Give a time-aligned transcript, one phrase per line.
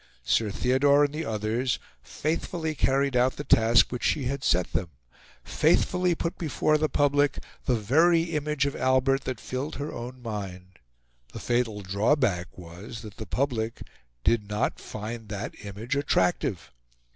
[0.23, 4.89] Sir Theodore and the others faithfully carried out the task which she had set them
[5.43, 10.79] faithfully put before the public the very image of Albert that filled her own mind.
[11.33, 13.83] The fatal drawback was that the public
[14.23, 16.71] did not find that image attractive.